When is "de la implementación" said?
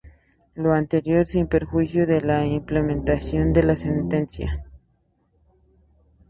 2.07-3.53